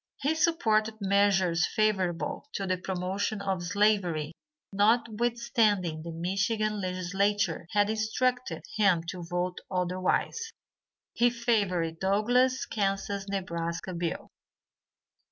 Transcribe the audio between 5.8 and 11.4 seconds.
the Michigan legislature had instructed him to vote otherwise. He